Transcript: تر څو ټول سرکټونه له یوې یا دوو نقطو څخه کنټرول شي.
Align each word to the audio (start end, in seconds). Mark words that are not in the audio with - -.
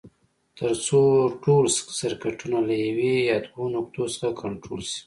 تر 0.57 0.71
څو 0.85 0.99
ټول 1.43 1.63
سرکټونه 1.99 2.57
له 2.67 2.75
یوې 2.85 3.15
یا 3.29 3.37
دوو 3.45 3.63
نقطو 3.75 4.03
څخه 4.15 4.29
کنټرول 4.41 4.81
شي. 4.91 4.99